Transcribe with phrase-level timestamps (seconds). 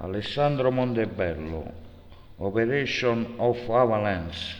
[0.00, 1.72] Alessandro Montebello,
[2.36, 4.54] Operation of Avalanche.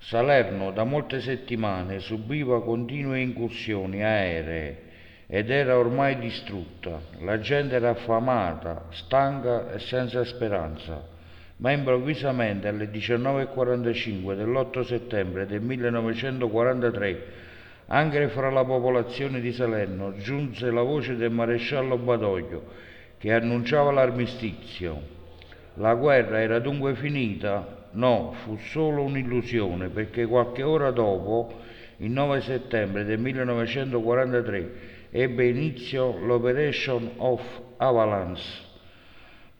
[0.00, 4.82] Salerno da molte settimane subiva continue incursioni aeree
[5.28, 7.00] ed era ormai distrutta.
[7.20, 11.06] La gente era affamata, stanca e senza speranza.
[11.58, 17.46] Ma improvvisamente alle 19.45 dell'8 settembre del 1943
[17.86, 22.87] anche fra la popolazione di Salerno giunse la voce del maresciallo Badoglio
[23.18, 25.16] che annunciava l'armistizio.
[25.74, 27.86] La guerra era dunque finita?
[27.92, 31.52] No, fu solo un'illusione, perché qualche ora dopo,
[31.98, 34.72] il 9 settembre del 1943,
[35.10, 37.42] ebbe inizio l'Operation of
[37.78, 38.66] Avalanche.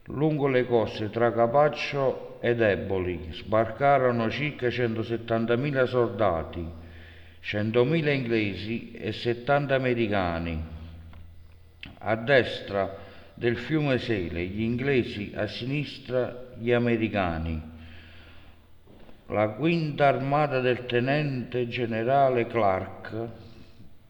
[0.06, 6.66] Lungo le coste tra Capaccio ed Eboli sbarcarono circa 170.000 soldati,
[7.42, 10.64] 100.000 inglesi e 70 americani.
[11.98, 13.06] A destra
[13.38, 17.62] del fiume Sele, gli inglesi a sinistra, gli americani.
[19.28, 23.28] La quinta armata del tenente generale Clark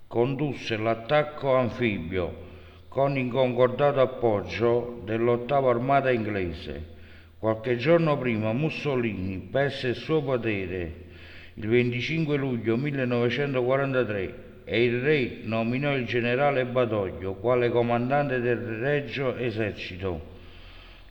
[0.06, 2.46] condusse l'attacco anfibio
[2.88, 6.96] con il concordato appoggio dell'ottava armata inglese.
[7.38, 11.04] Qualche giorno prima Mussolini perse il suo potere
[11.52, 19.34] il 25 luglio 1943 e il re nominò il generale Badoglio quale comandante del Regio
[19.34, 20.36] Esercito.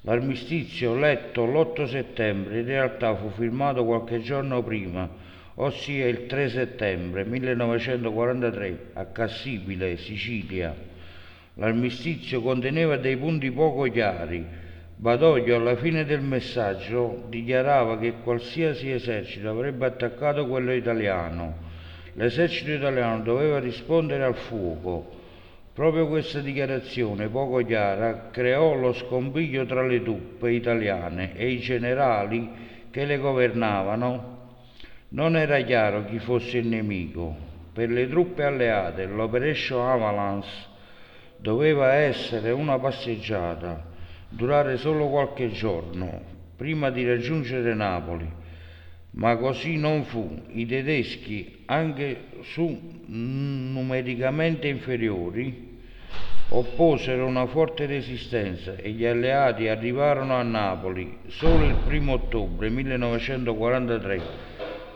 [0.02, 5.10] L'armistizio letto l'8 settembre in realtà fu firmato qualche giorno prima,
[5.56, 10.76] ossia il 3 settembre 1943 a Cassibile, Sicilia.
[11.56, 14.46] L'armistizio conteneva dei punti poco chiari.
[14.96, 21.67] Badoglio alla fine del messaggio dichiarava che qualsiasi esercito avrebbe attaccato quello italiano
[22.18, 25.08] L'esercito italiano doveva rispondere al fuoco.
[25.72, 32.50] Proprio questa dichiarazione poco chiara creò lo scompiglio tra le truppe italiane e i generali
[32.90, 34.36] che le governavano.
[35.10, 37.36] Non era chiaro chi fosse il nemico.
[37.72, 40.48] Per le truppe alleate l'Operation Avalanche
[41.38, 43.86] doveva essere una passeggiata,
[44.28, 46.20] durare solo qualche giorno,
[46.55, 48.45] prima di raggiungere Napoli
[49.17, 50.42] ma così non fu.
[50.52, 55.76] I tedeschi, anche su numericamente inferiori,
[56.50, 64.22] opposero una forte resistenza e gli alleati arrivarono a Napoli solo il 1 ottobre 1943,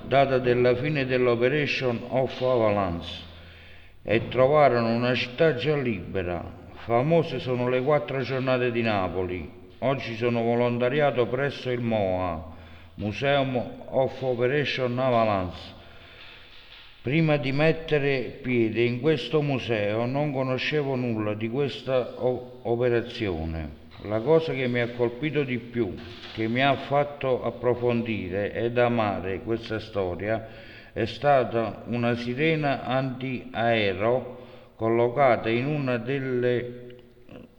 [0.04, 3.30] data della fine dell'Operation of Avalanche,
[4.04, 6.60] e trovarono una città già libera.
[6.86, 9.60] Famose sono le quattro giornate di Napoli.
[9.80, 12.60] Oggi sono volontariato presso il MOA
[13.02, 13.56] Museum
[13.88, 15.58] of Operation Avalanche.
[17.02, 23.80] Prima di mettere piede in questo museo non conoscevo nulla di questa operazione.
[24.04, 25.96] La cosa che mi ha colpito di più,
[26.34, 30.48] che mi ha fatto approfondire ed amare questa storia,
[30.94, 34.38] è stata una sirena antiaereo
[34.76, 36.98] collocata in una delle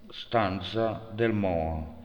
[0.09, 2.01] stanze del MOA.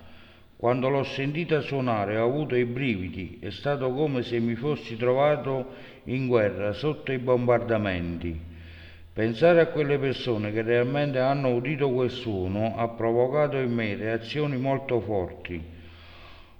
[0.57, 5.67] Quando l'ho sentita suonare ho avuto i brividi, è stato come se mi fossi trovato
[6.05, 8.39] in guerra sotto i bombardamenti.
[9.13, 14.57] Pensare a quelle persone che realmente hanno udito quel suono ha provocato in me reazioni
[14.57, 15.61] molto forti.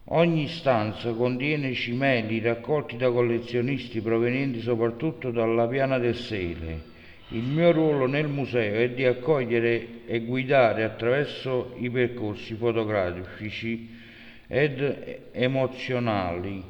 [0.10, 6.96] Ogni stanza contiene cimeli raccolti da collezionisti provenienti soprattutto dalla piana del Sele
[7.30, 13.96] il mio ruolo nel museo è di accogliere e guidare attraverso i percorsi fotografici
[14.48, 16.64] ed emozionali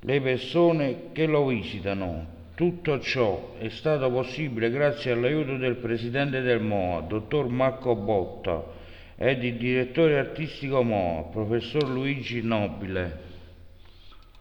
[0.00, 2.40] le persone che lo visitano.
[2.54, 8.62] Tutto ciò è stato possibile grazie all'aiuto del presidente del MOA, dottor Marco Botta,
[9.16, 13.31] ed il direttore artistico MOA, professor Luigi Nobile.